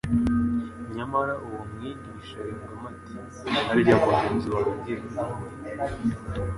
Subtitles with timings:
[0.95, 3.15] Nyamara uwo mwigisha yungamo ati:
[3.67, 5.71] «Harya mugenzi wanjye ninde?»